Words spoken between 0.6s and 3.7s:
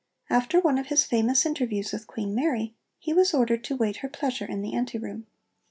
of his famous interviews with Queen Mary, he was ordered